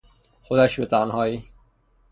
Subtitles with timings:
[0.43, 1.45] خودش به تنهایی